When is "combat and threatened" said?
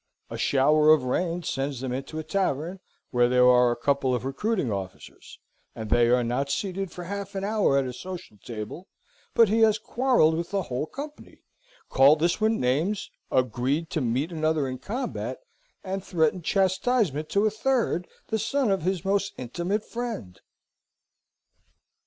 14.79-16.43